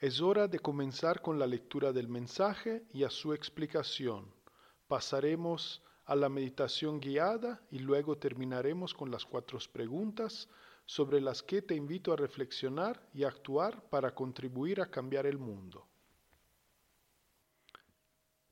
Es 0.00 0.22
hora 0.22 0.48
de 0.48 0.58
comenzar 0.58 1.20
con 1.20 1.38
la 1.38 1.46
lectura 1.46 1.92
del 1.92 2.08
mensaje 2.08 2.84
y 2.90 3.04
a 3.04 3.10
su 3.10 3.34
explicación. 3.34 4.32
Pasaremos 4.88 5.82
a 6.06 6.16
la 6.16 6.30
meditación 6.30 7.00
guiada 7.00 7.60
y 7.70 7.80
luego 7.80 8.16
terminaremos 8.16 8.94
con 8.94 9.10
las 9.10 9.26
cuatro 9.26 9.58
preguntas 9.70 10.48
sobre 10.86 11.20
las 11.20 11.42
que 11.42 11.60
te 11.60 11.74
invito 11.74 12.14
a 12.14 12.16
reflexionar 12.16 13.06
y 13.12 13.24
actuar 13.24 13.90
para 13.90 14.14
contribuir 14.14 14.80
a 14.80 14.90
cambiar 14.90 15.26
el 15.26 15.36
mundo. 15.36 15.86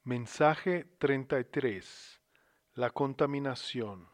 Mensaje 0.04 0.84
33. 0.98 2.20
La 2.74 2.90
contaminación. 2.90 4.06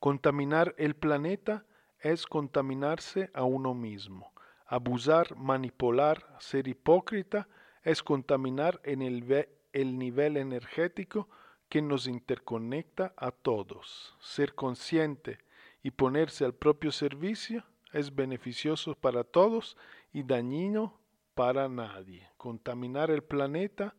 Contaminar 0.00 0.74
el 0.78 0.96
planeta 0.96 1.64
es 2.00 2.26
contaminarse 2.26 3.30
a 3.32 3.44
uno 3.44 3.72
mismo. 3.72 4.33
Abusar, 4.74 5.36
manipular, 5.36 6.26
ser 6.40 6.66
hipócrita 6.66 7.46
es 7.84 8.02
contaminar 8.02 8.80
en 8.82 9.02
el, 9.02 9.46
el, 9.72 9.96
nivel 9.96 10.36
energético 10.36 11.28
que 11.68 11.80
nos 11.80 12.08
interconecta 12.08 13.14
a 13.16 13.30
todos. 13.30 14.16
Ser 14.18 14.56
consciente 14.56 15.38
y 15.84 15.92
ponerse 15.92 16.44
al 16.44 16.54
propio 16.54 16.90
servicio 16.90 17.62
es 17.92 18.16
beneficioso 18.16 18.96
para 18.96 19.22
todos 19.22 19.76
y 20.12 20.24
dañino 20.24 20.98
para 21.36 21.68
nadie. 21.68 22.28
Contaminar 22.36 23.12
el 23.12 23.22
planeta 23.22 23.94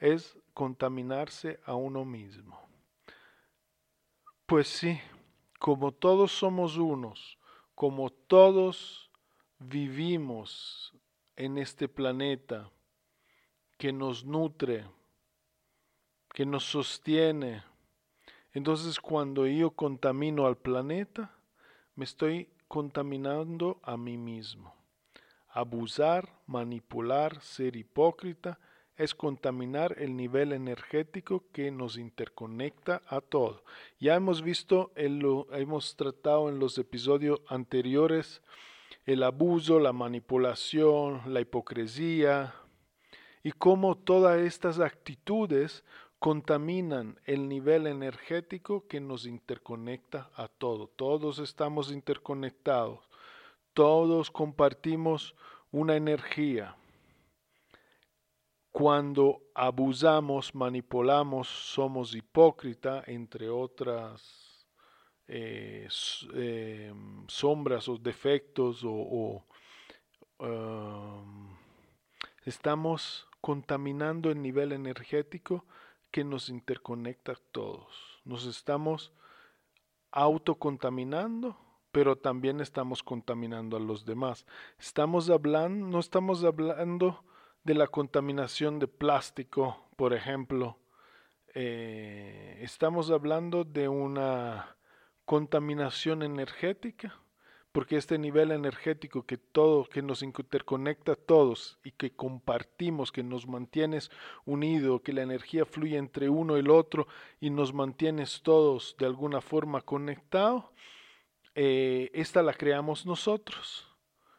es 0.00 0.38
contaminarse 0.52 1.60
a 1.64 1.76
uno 1.76 2.04
mismo. 2.04 2.68
Pues 4.44 4.68
sí, 4.68 5.00
como 5.58 5.92
todos 5.92 6.30
somos 6.30 6.76
unos, 6.76 7.38
como 7.74 8.10
todos 8.10 9.09
vivimos 9.60 10.94
en 11.36 11.58
este 11.58 11.86
planeta 11.86 12.70
que 13.78 13.92
nos 13.92 14.24
nutre, 14.24 14.86
que 16.32 16.46
nos 16.46 16.64
sostiene. 16.64 17.62
Entonces 18.52 18.98
cuando 18.98 19.46
yo 19.46 19.70
contamino 19.70 20.46
al 20.46 20.56
planeta, 20.56 21.36
me 21.94 22.04
estoy 22.04 22.48
contaminando 22.68 23.80
a 23.82 23.96
mí 23.96 24.16
mismo. 24.16 24.74
Abusar, 25.48 26.40
manipular, 26.46 27.40
ser 27.42 27.76
hipócrita 27.76 28.58
es 28.96 29.14
contaminar 29.14 29.96
el 29.98 30.16
nivel 30.16 30.52
energético 30.52 31.44
que 31.52 31.70
nos 31.70 31.96
interconecta 31.96 33.02
a 33.06 33.20
todo. 33.20 33.64
Ya 33.98 34.14
hemos 34.14 34.42
visto, 34.42 34.92
hemos 34.94 35.96
tratado 35.96 36.48
en 36.48 36.58
los 36.58 36.78
episodios 36.78 37.40
anteriores 37.48 38.42
el 39.12 39.24
abuso, 39.24 39.80
la 39.80 39.92
manipulación, 39.92 41.22
la 41.26 41.40
hipocresía 41.40 42.54
y 43.42 43.50
cómo 43.50 43.96
todas 43.96 44.38
estas 44.38 44.78
actitudes 44.78 45.84
contaminan 46.20 47.18
el 47.24 47.48
nivel 47.48 47.88
energético 47.88 48.86
que 48.86 49.00
nos 49.00 49.26
interconecta 49.26 50.30
a 50.36 50.46
todo. 50.46 50.86
Todos 50.86 51.40
estamos 51.40 51.90
interconectados, 51.90 53.00
todos 53.74 54.30
compartimos 54.30 55.34
una 55.72 55.96
energía. 55.96 56.76
Cuando 58.70 59.42
abusamos, 59.56 60.54
manipulamos, 60.54 61.48
somos 61.48 62.14
hipócrita, 62.14 63.02
entre 63.08 63.48
otras 63.48 64.49
eh, 65.32 65.86
eh, 66.34 66.92
sombras 67.28 67.88
o 67.88 67.96
defectos 67.98 68.82
o, 68.84 69.44
estamos 72.44 73.28
contaminando 73.40 74.32
el 74.32 74.42
nivel 74.42 74.72
energético 74.72 75.64
que 76.10 76.24
nos 76.24 76.48
interconecta 76.48 77.32
a 77.32 77.40
todos. 77.52 78.20
Nos 78.24 78.44
estamos 78.46 79.12
autocontaminando, 80.10 81.56
pero 81.92 82.16
también 82.16 82.60
estamos 82.60 83.04
contaminando 83.04 83.76
a 83.76 83.80
los 83.80 84.04
demás. 84.04 84.46
Estamos 84.80 85.30
hablando, 85.30 85.86
no 85.86 86.00
estamos 86.00 86.42
hablando 86.42 87.22
de 87.62 87.74
la 87.74 87.86
contaminación 87.86 88.80
de 88.80 88.88
plástico, 88.88 89.86
por 89.94 90.12
ejemplo. 90.12 90.78
Eh, 91.54 92.58
estamos 92.62 93.10
hablando 93.10 93.62
de 93.62 93.88
una 93.88 94.76
contaminación 95.30 96.24
energética, 96.24 97.16
porque 97.70 97.96
este 97.96 98.18
nivel 98.18 98.50
energético 98.50 99.26
que 99.26 99.36
todo, 99.38 99.84
que 99.84 100.02
nos 100.02 100.24
interconecta 100.24 101.12
a 101.12 101.14
todos 101.14 101.78
y 101.84 101.92
que 101.92 102.10
compartimos, 102.10 103.12
que 103.12 103.22
nos 103.22 103.46
mantienes 103.46 104.10
unidos, 104.44 105.02
que 105.02 105.12
la 105.12 105.22
energía 105.22 105.64
fluye 105.64 105.98
entre 105.98 106.28
uno 106.28 106.56
y 106.56 106.60
el 106.62 106.70
otro 106.70 107.06
y 107.38 107.50
nos 107.50 107.72
mantienes 107.72 108.42
todos 108.42 108.96
de 108.98 109.06
alguna 109.06 109.40
forma 109.40 109.82
conectados, 109.82 110.64
eh, 111.54 112.10
esta 112.12 112.42
la 112.42 112.54
creamos 112.54 113.06
nosotros. 113.06 113.86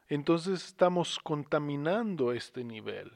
Entonces 0.09 0.66
estamos 0.66 1.19
contaminando 1.19 2.34
este 2.34 2.66
nivel. 2.66 3.13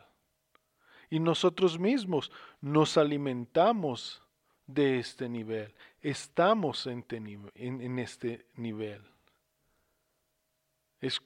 Y 1.09 1.19
nosotros 1.19 1.77
mismos 1.77 2.31
nos 2.61 2.95
alimentamos 2.97 4.23
de 4.65 4.99
este 4.99 5.29
nivel. 5.29 5.73
Estamos 6.05 6.85
en, 6.85 7.03
en 7.55 7.97
este 7.97 8.45
nivel. 8.57 9.01
Es, 11.01 11.19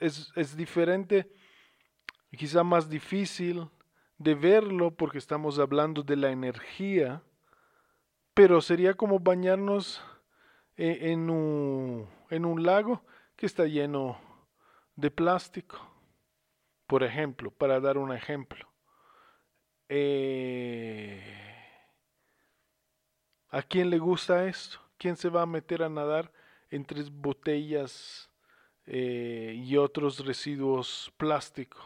es, 0.00 0.32
es, 0.36 0.54
diferente, 0.54 1.32
quizá 2.36 2.62
más 2.62 2.90
difícil 2.90 3.70
de 4.18 4.34
verlo 4.34 4.90
porque 4.90 5.16
estamos 5.16 5.58
hablando 5.58 6.02
de 6.02 6.16
la 6.16 6.30
energía, 6.30 7.22
pero 8.34 8.60
sería 8.60 8.92
como 8.92 9.18
bañarnos 9.18 10.04
en 10.76 11.30
un, 11.30 12.06
en 12.28 12.44
un 12.44 12.62
lago 12.62 13.02
que 13.34 13.46
está 13.46 13.64
lleno 13.64 14.20
de 14.94 15.10
plástico. 15.10 15.78
Por 16.86 17.02
ejemplo, 17.02 17.50
para 17.50 17.80
dar 17.80 17.96
un 17.96 18.12
ejemplo. 18.12 18.68
Eh, 19.88 21.47
¿A 23.50 23.62
quién 23.62 23.88
le 23.88 23.98
gusta 23.98 24.46
esto? 24.46 24.78
¿Quién 24.98 25.16
se 25.16 25.30
va 25.30 25.42
a 25.42 25.46
meter 25.46 25.82
a 25.82 25.88
nadar 25.88 26.30
entre 26.70 27.02
botellas 27.04 28.28
eh, 28.86 29.54
y 29.56 29.76
otros 29.76 30.24
residuos 30.24 31.12
plásticos? 31.16 31.82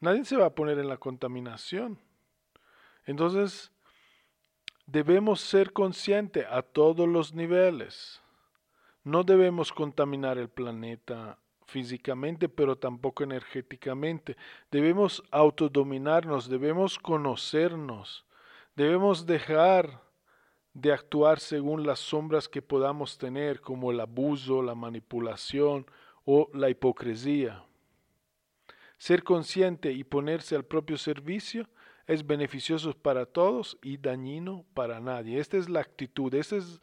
Nadie 0.00 0.24
se 0.24 0.36
va 0.36 0.46
a 0.46 0.54
poner 0.54 0.78
en 0.78 0.88
la 0.88 0.98
contaminación. 0.98 1.98
Entonces, 3.06 3.72
debemos 4.84 5.40
ser 5.40 5.72
conscientes 5.72 6.46
a 6.50 6.60
todos 6.60 7.08
los 7.08 7.32
niveles. 7.32 8.20
No 9.02 9.24
debemos 9.24 9.72
contaminar 9.72 10.36
el 10.36 10.50
planeta 10.50 11.38
físicamente, 11.64 12.48
pero 12.48 12.76
tampoco 12.76 13.24
energéticamente. 13.24 14.36
Debemos 14.70 15.22
autodominarnos, 15.30 16.50
debemos 16.50 16.98
conocernos, 16.98 18.26
debemos 18.74 19.24
dejar 19.24 20.05
de 20.76 20.92
actuar 20.92 21.40
según 21.40 21.86
las 21.86 22.00
sombras 22.00 22.50
que 22.50 22.60
podamos 22.60 23.16
tener, 23.16 23.62
como 23.62 23.90
el 23.90 23.98
abuso, 23.98 24.62
la 24.62 24.74
manipulación 24.74 25.86
o 26.26 26.50
la 26.52 26.68
hipocresía. 26.68 27.64
Ser 28.98 29.24
consciente 29.24 29.92
y 29.92 30.04
ponerse 30.04 30.54
al 30.54 30.66
propio 30.66 30.98
servicio 30.98 31.66
es 32.06 32.26
beneficioso 32.26 32.92
para 32.92 33.24
todos 33.24 33.78
y 33.82 33.96
dañino 33.96 34.66
para 34.74 35.00
nadie. 35.00 35.40
Esta 35.40 35.56
es 35.56 35.70
la 35.70 35.80
actitud, 35.80 36.34
esta 36.34 36.56
es 36.56 36.82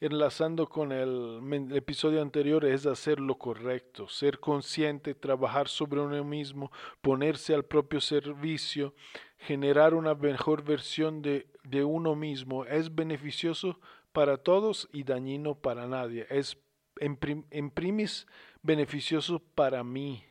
enlazando 0.00 0.66
con 0.66 0.92
el, 0.92 1.40
episodio 1.74 2.22
anterior, 2.22 2.64
es 2.64 2.86
hacer 2.86 3.20
lo 3.20 3.36
correcto, 3.36 4.08
ser 4.08 4.40
consciente, 4.40 5.14
trabajar 5.14 5.68
sobre 5.68 6.00
uno 6.00 6.24
mismo, 6.24 6.72
ponerse 7.02 7.52
al 7.52 7.64
propio 7.64 8.00
servicio, 8.00 8.94
generar 9.38 9.94
una 9.94 10.14
mejor 10.14 10.62
versión 10.62 11.22
de, 11.22 11.46
uno 11.84 12.14
mismo, 12.14 12.64
es 12.64 12.94
beneficioso 12.94 13.80
para 14.12 14.36
todos 14.36 14.88
y 14.92 15.04
dañino 15.04 15.54
para 15.54 15.86
nadie. 15.86 16.26
Es 16.30 16.58
en, 16.96 17.18
en 17.50 17.70
primis 17.70 18.26
beneficioso 18.62 19.38
para 19.54 19.84
mí. 19.84 20.24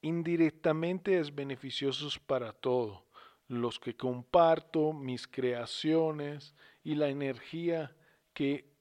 Indirectamente 0.00 1.18
es 1.18 1.34
beneficioso 1.34 2.08
para 2.26 2.52
todo. 2.52 3.06
Los 3.48 3.78
que 3.78 3.96
comparto, 3.96 4.92
mis 4.92 5.26
creaciones, 5.26 6.54
y 6.84 6.94
la 6.94 7.08
energía 7.08 7.94
que 8.32 8.72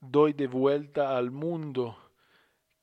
doy 0.00 0.32
de 0.32 0.46
vuelta 0.46 1.16
al 1.16 1.30
mundo, 1.30 1.96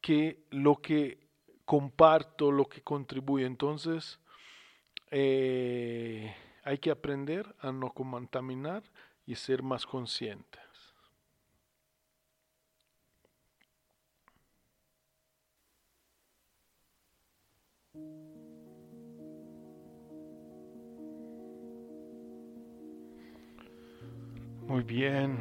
que 0.02 0.46
lo 0.50 0.78
que 0.78 1.27
comparto, 1.68 2.50
lo 2.50 2.66
que 2.66 2.82
contribuye. 2.82 3.46
Entonces, 3.46 4.20
eh, 5.12 6.34
hay 6.64 6.78
que 6.78 6.90
aprender 6.92 7.54
a 7.60 7.74
no 7.74 7.92
contaminar 7.92 8.84
y 9.26 9.36
ser 9.36 9.62
más 9.64 9.86
conscientes. 9.86 10.62
Muy 24.66 24.84
bien. 24.84 25.38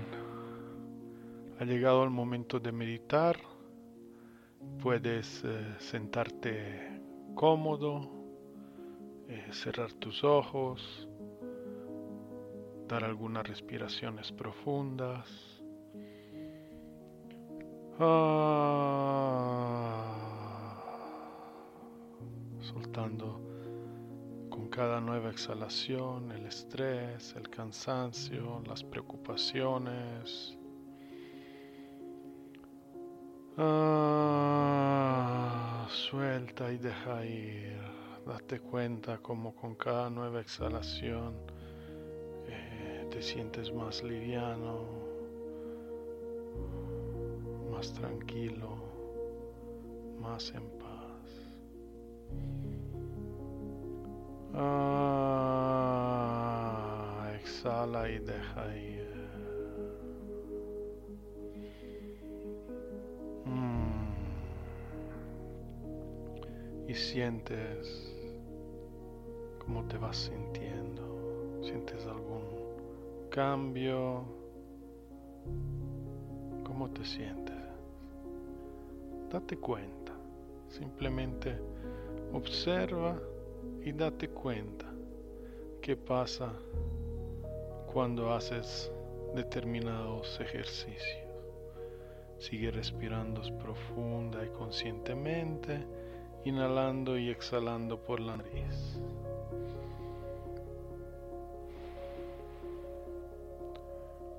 Ha 1.60 1.64
llegado 1.64 2.02
el 2.02 2.10
momento 2.10 2.58
de 2.58 2.72
meditar. 2.72 3.55
Puedes 4.82 5.42
eh, 5.44 5.74
sentarte 5.78 7.00
cómodo, 7.34 8.10
eh, 9.28 9.48
cerrar 9.52 9.92
tus 9.94 10.22
ojos, 10.24 11.08
dar 12.88 13.04
algunas 13.04 13.46
respiraciones 13.46 14.32
profundas. 14.32 15.28
Ah, 17.98 18.46
soltando 22.60 23.46
cada 24.76 25.00
nueva 25.00 25.30
exhalación, 25.30 26.30
el 26.32 26.44
estrés, 26.44 27.34
el 27.34 27.48
cansancio, 27.48 28.62
las 28.66 28.84
preocupaciones. 28.84 30.58
Ah, 33.58 35.46
suelta 35.88 36.70
y 36.70 36.76
deja 36.76 37.24
ir. 37.24 37.80
Date 38.26 38.60
cuenta 38.60 39.16
como 39.18 39.54
con 39.54 39.74
cada 39.76 40.10
nueva 40.10 40.40
exhalación 40.40 41.36
eh, 42.48 43.06
te 43.10 43.22
sientes 43.22 43.72
más 43.72 44.02
liviano, 44.02 44.84
más 47.70 47.94
tranquilo, 47.94 48.76
más 50.20 50.52
en 50.54 50.68
paz. 50.78 51.30
Ah, 54.52 55.86
exhala 57.40 58.10
y 58.10 58.18
deja 58.18 58.76
ir. 58.76 58.95
Y 66.88 66.94
sientes 66.94 68.14
cómo 69.58 69.84
te 69.84 69.98
vas 69.98 70.16
sintiendo. 70.16 71.60
¿Sientes 71.62 72.06
algún 72.06 72.42
cambio? 73.30 74.24
¿Cómo 76.64 76.90
te 76.90 77.04
sientes? 77.04 77.56
Date 79.30 79.56
cuenta. 79.56 80.12
Simplemente 80.68 81.58
observa 82.32 83.18
y 83.84 83.92
date 83.92 84.28
cuenta 84.28 84.86
qué 85.80 85.96
pasa 85.96 86.52
cuando 87.92 88.32
haces 88.32 88.90
determinados 89.34 90.38
ejercicios. 90.40 91.26
Sigue 92.38 92.70
respirando 92.70 93.40
profunda 93.58 94.44
y 94.44 94.48
conscientemente, 94.48 95.86
inhalando 96.46 97.18
y 97.18 97.30
exhalando 97.30 97.98
por 97.98 98.20
la 98.20 98.36
nariz. 98.36 99.00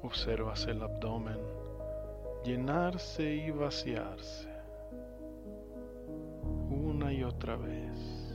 Observas 0.03 0.65
el 0.67 0.81
abdomen 0.81 1.39
llenarse 2.43 3.35
y 3.35 3.51
vaciarse 3.51 4.47
una 6.69 7.11
y 7.11 7.23
otra 7.23 7.57
vez 7.57 8.27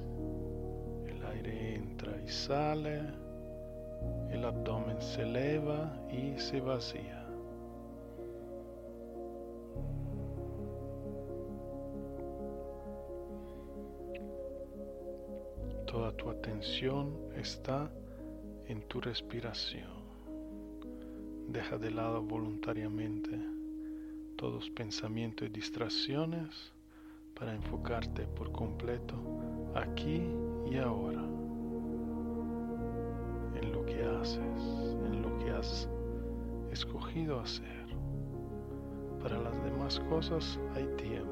entra 1.49 2.17
y 2.21 2.29
sale, 2.29 3.01
el 4.31 4.45
abdomen 4.45 5.01
se 5.01 5.23
eleva 5.23 5.93
y 6.11 6.39
se 6.39 6.61
vacía. 6.61 7.22
Atención 16.43 17.17
está 17.37 17.89
en 18.67 18.83
tu 18.89 19.01
respiración. 19.01 19.93
Deja 21.47 21.79
de 21.79 21.93
lado 21.93 22.21
voluntariamente 22.21 23.31
todos 24.35 24.69
pensamientos 24.71 25.47
y 25.47 25.53
distracciones 25.53 26.73
para 27.39 27.55
enfocarte 27.55 28.25
por 28.37 28.51
completo 28.51 29.15
aquí 29.77 30.21
y 30.69 30.79
ahora 30.79 31.23
en 33.61 33.73
lo 33.73 33.87
que 33.87 34.03
has 35.53 35.89
escogido 36.73 37.39
hacer. 37.39 37.87
Para 39.23 39.39
las 39.39 39.63
demás 39.63 40.01
cosas 40.09 40.59
hay 40.75 40.87
tiempo. 40.97 41.31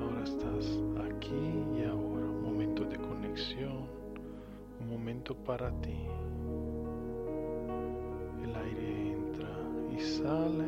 Ahora 0.00 0.24
estás 0.24 0.76
aquí 1.08 1.54
y 1.78 1.84
ahora, 1.84 2.26
momento 2.42 2.84
de 2.84 3.05
un 4.80 4.88
momento 4.88 5.34
para 5.34 5.70
ti. 5.82 6.06
El 8.42 8.56
aire 8.56 9.12
entra 9.12 9.48
y 9.94 10.00
sale, 10.00 10.64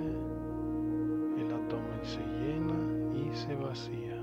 el 1.39 1.51
abdomen 1.51 2.05
se 2.05 2.21
llena 2.21 3.17
y 3.17 3.35
se 3.35 3.55
vacía. 3.55 4.18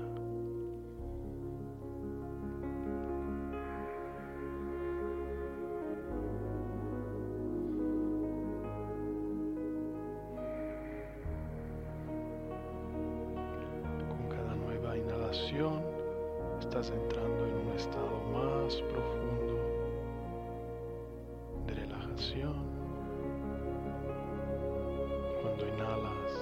Cuando 25.42 25.66
inhalas, 25.66 26.32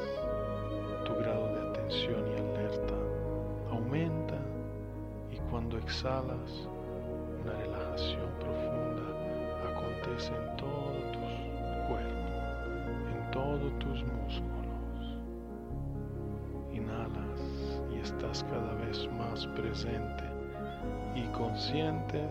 tu 1.04 1.14
grado 1.14 1.48
de 1.54 1.68
atención 1.70 2.24
y 2.28 2.34
alerta 2.40 2.94
aumenta 3.70 4.38
exhalas, 5.78 6.68
una 7.42 7.52
relajación 7.52 8.28
profunda 8.40 9.06
acontece 9.70 10.32
en 10.32 10.56
todo 10.56 10.96
tu 11.12 11.20
cuerpo, 11.88 12.26
en 13.12 13.30
todos 13.30 13.78
tus 13.78 14.02
músculos. 14.04 15.18
Inhalas 16.72 17.80
y 17.92 17.98
estás 17.98 18.44
cada 18.44 18.74
vez 18.74 19.08
más 19.12 19.46
presente 19.48 20.24
y 21.14 21.24
consciente. 21.36 22.28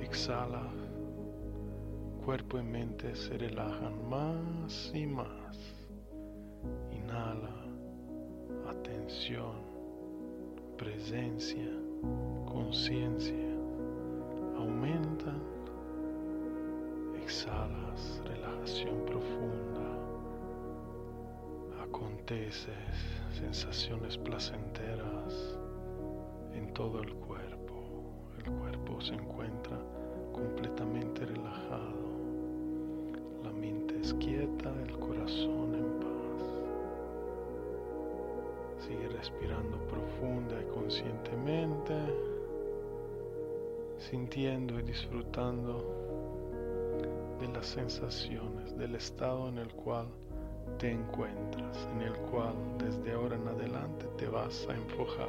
Exhala, 0.00 0.62
cuerpo 2.26 2.58
y 2.58 2.62
mente 2.64 3.14
se 3.14 3.38
relajan 3.38 4.10
más 4.10 4.90
y 4.92 5.06
más. 5.06 5.56
Inhala, 6.90 7.54
atención, 8.68 9.54
presencia, 10.76 11.70
conciencia. 12.44 13.46
Aumenta. 14.56 15.32
Exhalas, 17.22 18.20
relajación 18.24 19.04
profunda. 19.04 19.86
Aconteces 21.80 22.74
sensaciones 23.38 24.18
placenteras 24.18 25.56
en 26.54 26.74
todo 26.74 27.02
el 27.02 27.14
cuerpo. 27.14 27.84
El 28.36 28.50
cuerpo 28.50 29.00
se 29.00 29.14
encuentra 29.14 29.78
completamente 30.32 31.24
relajado. 31.24 32.15
Quieta, 34.14 34.72
el 34.82 34.98
corazón 34.98 35.74
en 35.74 36.00
paz. 36.00 36.42
Sigue 38.86 39.08
respirando 39.08 39.76
profunda 39.88 40.60
y 40.60 40.64
conscientemente, 40.72 41.94
sintiendo 43.98 44.78
y 44.78 44.82
disfrutando 44.82 45.84
de 47.40 47.48
las 47.48 47.66
sensaciones, 47.66 48.76
del 48.76 48.94
estado 48.94 49.48
en 49.48 49.58
el 49.58 49.72
cual 49.74 50.06
te 50.78 50.92
encuentras, 50.92 51.88
en 51.94 52.02
el 52.02 52.14
cual 52.30 52.54
desde 52.78 53.12
ahora 53.12 53.36
en 53.36 53.48
adelante 53.48 54.06
te 54.16 54.28
vas 54.28 54.66
a 54.68 54.74
enfocar. 54.74 55.28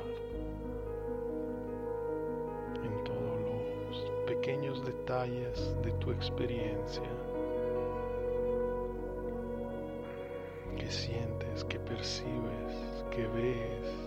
pequeños 4.48 4.86
detalles 4.86 5.76
de 5.84 5.92
tu 6.00 6.12
experiencia. 6.12 7.27
Que 10.88 10.94
sientes, 10.94 11.66
que 11.66 11.80
percibes, 11.80 13.04
que 13.12 13.28
ves. 13.28 14.07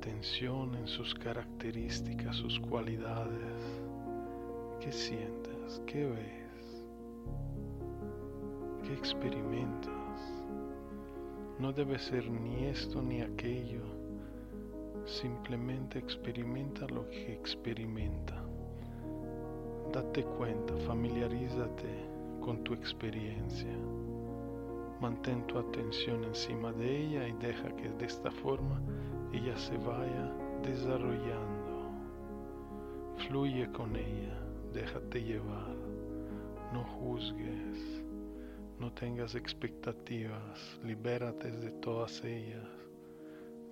Atención 0.00 0.74
en 0.76 0.86
sus 0.86 1.14
características, 1.14 2.34
sus 2.34 2.58
cualidades, 2.58 3.82
qué 4.80 4.90
sientes, 4.90 5.82
qué 5.86 6.06
ves, 6.06 6.86
qué 8.82 8.94
experimentas. 8.94 9.92
No 11.58 11.70
debe 11.74 11.98
ser 11.98 12.30
ni 12.30 12.64
esto 12.64 13.02
ni 13.02 13.20
aquello, 13.20 13.84
simplemente 15.04 15.98
experimenta 15.98 16.86
lo 16.86 17.06
que 17.10 17.34
experimenta. 17.34 18.42
Date 19.92 20.24
cuenta, 20.24 20.78
familiarízate 20.86 22.08
con 22.40 22.64
tu 22.64 22.72
experiencia. 22.72 23.76
Mantén 24.98 25.46
tu 25.46 25.58
atención 25.58 26.24
encima 26.24 26.72
de 26.72 27.04
ella 27.04 27.28
y 27.28 27.32
deja 27.32 27.68
que 27.76 27.90
de 27.90 28.06
esta 28.06 28.30
forma 28.30 28.80
ella 29.32 29.56
se 29.56 29.76
vaya 29.78 30.32
desarrollando. 30.62 31.90
Fluye 33.28 33.70
con 33.72 33.94
ella, 33.96 34.40
déjate 34.72 35.22
llevar, 35.22 35.76
no 36.72 36.84
juzgues, 36.84 38.02
no 38.78 38.92
tengas 38.92 39.34
expectativas, 39.34 40.80
libérate 40.82 41.50
de 41.50 41.70
todas 41.72 42.24
ellas. 42.24 42.66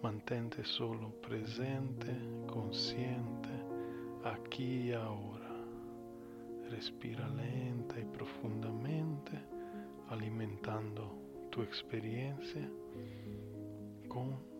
Mantente 0.02 0.62
solo 0.64 1.10
presente, 1.20 2.14
consciente, 2.46 3.48
aquí 4.24 4.90
y 4.90 4.92
ahora. 4.92 5.48
Respira 6.70 7.28
lenta 7.30 7.98
y 7.98 8.04
profundamente 8.04 9.32
alimentando 10.10 11.18
tu 11.50 11.62
experiencia 11.62 12.68
con 14.08 14.57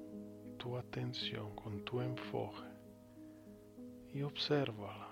tu 0.59 0.77
atención, 0.77 1.55
con 1.55 1.85
tu 1.85 2.01
enfoque 2.01 2.67
y 4.13 4.23
obsérvala, 4.23 5.09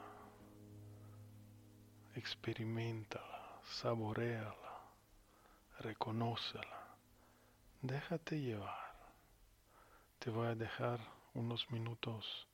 experimentala, 2.17 3.61
saboreala, 3.63 4.81
reconócela, 5.79 6.97
déjate 7.81 8.41
llevar. 8.41 8.97
Te 10.19 10.31
voy 10.31 10.49
a 10.49 10.55
dejar 10.55 10.99
unos 11.35 11.71
minutos 11.71 12.49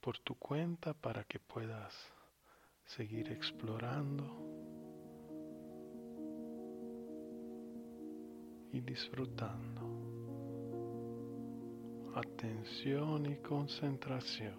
por 0.00 0.18
tu 0.18 0.34
cuenta 0.36 0.94
para 0.94 1.24
que 1.24 1.38
puedas 1.38 1.94
seguir 2.86 3.30
explorando 3.30 4.24
y 8.72 8.80
disfrutando. 8.80 9.95
Atención 12.16 13.26
y 13.26 13.36
concentración. 13.42 14.54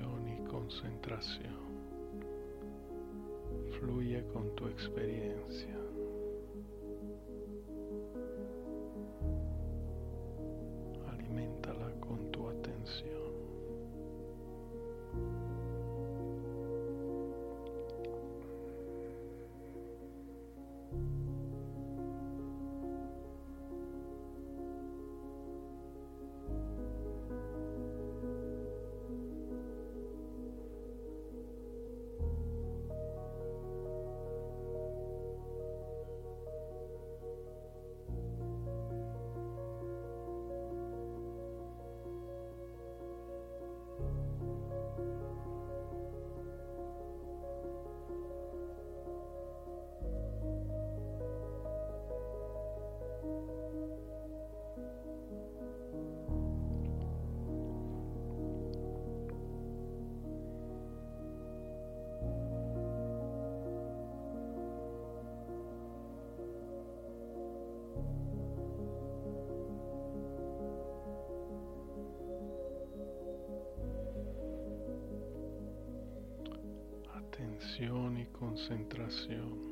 Y 0.00 0.48
concentración. 0.48 1.62
Fluye 3.78 4.24
con 4.32 4.54
tu 4.56 4.66
experiencia. 4.66 5.81
Atención 77.72 78.18
y 78.18 78.26
concentración. 78.26 79.71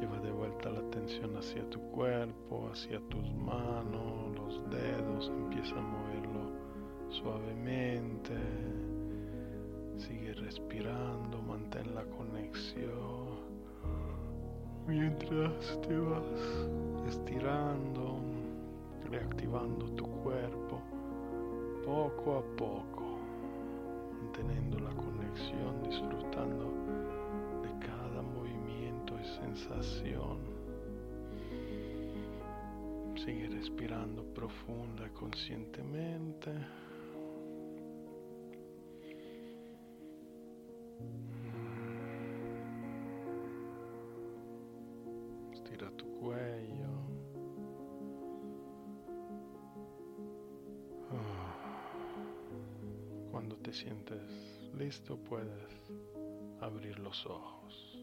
Lleva 0.00 0.18
de 0.20 0.32
vuelta 0.32 0.70
la 0.70 0.80
atención 0.80 1.36
hacia 1.36 1.68
tu 1.70 1.80
cuerpo, 1.90 2.68
hacia 2.72 2.98
tus 3.08 3.32
manos, 3.34 4.34
los 4.36 4.70
dedos, 4.70 5.28
empieza 5.28 5.74
a 5.76 5.82
moverlo 5.82 6.50
suavemente. 7.10 8.34
Sigue 9.96 10.32
respirando, 10.34 11.40
mantén 11.42 11.94
la 11.94 12.04
conexión. 12.04 13.44
Mientras 14.86 15.80
te 15.82 15.98
vas 15.98 16.68
estirando, 17.08 18.18
reactivando 19.10 19.86
tu 19.92 20.06
cuerpo 20.22 20.80
poco 21.84 22.38
a 22.38 22.56
poco, 22.56 23.03
manteniendo 24.24 24.78
la 24.78 24.90
conexión, 24.94 25.82
disfrutando 25.82 26.72
sensación. 29.40 30.38
Sigue 33.16 33.48
respirando 33.48 34.22
profunda 34.34 35.06
y 35.06 35.10
conscientemente. 35.10 36.50
Te 53.64 53.72
sientes 53.72 54.20
listo 54.74 55.16
puedes 55.16 55.90
abrir 56.60 56.98
los 56.98 57.24
ojos. 57.24 57.98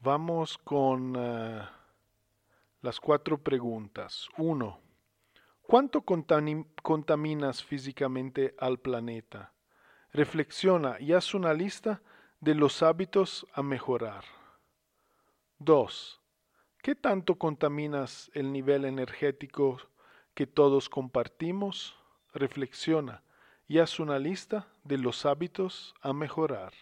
Vamos 0.00 0.58
con 0.58 1.14
eh, 1.16 1.62
las 2.82 2.98
cuatro 2.98 3.38
preguntas. 3.38 4.28
Uno, 4.38 4.80
¿cuánto 5.62 6.02
contaminas 6.02 7.62
físicamente 7.62 8.56
al 8.58 8.80
planeta? 8.80 9.52
Reflexiona 10.12 10.96
y 10.98 11.12
haz 11.12 11.32
una 11.32 11.54
lista 11.54 12.02
de 12.40 12.56
los 12.56 12.82
hábitos 12.82 13.46
a 13.52 13.62
mejorar. 13.62 14.37
Dos, 15.58 16.20
¿qué 16.82 16.94
tanto 16.94 17.36
contaminas 17.36 18.30
el 18.34 18.52
nivel 18.52 18.84
energético 18.84 19.78
que 20.34 20.46
todos 20.46 20.88
compartimos? 20.88 21.96
Reflexiona 22.32 23.22
y 23.66 23.78
haz 23.78 23.98
una 23.98 24.18
lista 24.18 24.68
de 24.84 24.98
los 24.98 25.26
hábitos 25.26 25.94
a 26.00 26.12
mejorar. 26.12 26.72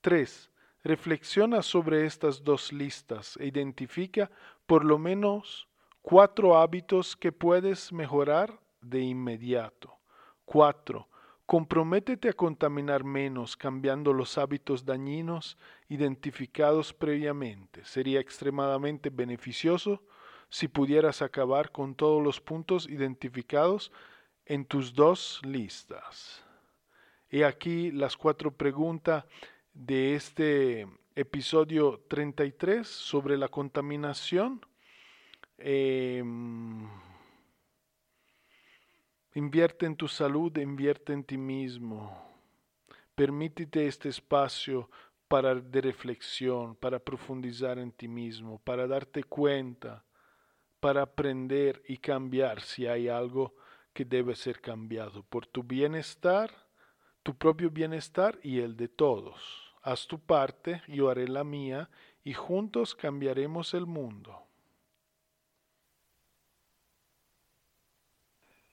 Tres, 0.00 0.50
Reflexiona 0.82 1.60
sobre 1.60 2.06
estas 2.06 2.42
dos 2.42 2.72
listas 2.72 3.36
e 3.36 3.46
identifica 3.46 4.30
por 4.66 4.82
lo 4.82 4.98
menos 4.98 5.68
cuatro 6.00 6.56
hábitos 6.56 7.16
que 7.16 7.32
puedes 7.32 7.92
mejorar 7.92 8.58
de 8.80 9.00
inmediato. 9.00 9.98
Cuatro. 10.46 11.09
Comprométete 11.50 12.28
a 12.28 12.32
contaminar 12.32 13.02
menos 13.02 13.56
cambiando 13.56 14.12
los 14.12 14.38
hábitos 14.38 14.84
dañinos 14.84 15.58
identificados 15.88 16.94
previamente. 16.94 17.84
Sería 17.84 18.20
extremadamente 18.20 19.10
beneficioso 19.10 20.00
si 20.48 20.68
pudieras 20.68 21.22
acabar 21.22 21.72
con 21.72 21.96
todos 21.96 22.22
los 22.22 22.40
puntos 22.40 22.88
identificados 22.88 23.90
en 24.46 24.64
tus 24.64 24.94
dos 24.94 25.40
listas. 25.42 26.40
Y 27.28 27.42
aquí 27.42 27.90
las 27.90 28.16
cuatro 28.16 28.52
preguntas 28.52 29.24
de 29.74 30.14
este 30.14 30.86
episodio 31.16 32.00
33 32.06 32.86
sobre 32.86 33.36
la 33.36 33.48
contaminación. 33.48 34.64
Em, 35.58 36.88
invierte 39.34 39.86
en 39.86 39.96
tu 39.96 40.08
salud, 40.08 40.56
invierte 40.58 41.12
en 41.12 41.24
ti 41.24 41.38
mismo. 41.38 42.28
Permítete 43.14 43.86
este 43.86 44.08
espacio 44.08 44.90
para 45.28 45.54
de 45.54 45.80
reflexión, 45.80 46.74
para 46.74 46.98
profundizar 46.98 47.78
en 47.78 47.92
ti 47.92 48.08
mismo, 48.08 48.60
para 48.64 48.86
darte 48.86 49.22
cuenta, 49.22 50.04
para 50.80 51.02
aprender 51.02 51.82
y 51.86 51.98
cambiar 51.98 52.60
si 52.62 52.86
hay 52.86 53.08
algo 53.08 53.54
que 53.92 54.04
debe 54.04 54.34
ser 54.34 54.60
cambiado 54.60 55.22
por 55.22 55.46
tu 55.46 55.62
bienestar, 55.62 56.50
tu 57.22 57.36
propio 57.36 57.70
bienestar 57.70 58.38
y 58.42 58.60
el 58.60 58.76
de 58.76 58.88
todos. 58.88 59.74
Haz 59.82 60.06
tu 60.06 60.18
parte, 60.18 60.82
yo 60.88 61.10
haré 61.10 61.28
la 61.28 61.44
mía 61.44 61.90
y 62.24 62.32
juntos 62.32 62.94
cambiaremos 62.94 63.74
el 63.74 63.86
mundo. 63.86 64.49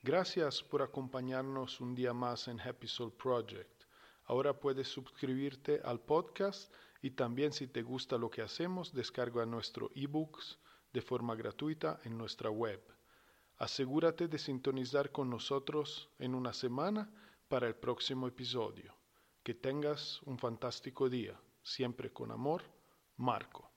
Gracias 0.07 0.63
por 0.63 0.81
acompañarnos 0.81 1.81
un 1.81 1.93
día 1.93 2.13
más 2.13 2.47
en 2.47 2.61
Happy 2.61 2.87
Soul 2.87 3.11
Project. 3.11 3.83
Ahora 4.23 4.57
puedes 4.57 4.87
suscribirte 4.87 5.81
al 5.83 5.99
podcast 5.99 6.73
y 7.01 7.11
también 7.11 7.51
si 7.51 7.67
te 7.67 7.81
gusta 7.81 8.17
lo 8.17 8.29
que 8.29 8.41
hacemos, 8.41 8.93
descarga 8.93 9.45
nuestro 9.45 9.91
ebooks 9.95 10.59
de 10.93 11.01
forma 11.01 11.35
gratuita 11.35 11.99
en 12.05 12.17
nuestra 12.17 12.49
web. 12.49 12.81
Asegúrate 13.57 14.29
de 14.29 14.39
sintonizar 14.39 15.11
con 15.11 15.29
nosotros 15.29 16.09
en 16.19 16.35
una 16.35 16.53
semana 16.53 17.11
para 17.49 17.67
el 17.67 17.75
próximo 17.75 18.29
episodio. 18.29 18.95
Que 19.43 19.55
tengas 19.55 20.21
un 20.21 20.39
fantástico 20.39 21.09
día. 21.09 21.37
Siempre 21.63 22.13
con 22.13 22.31
amor, 22.31 22.63
Marco. 23.17 23.76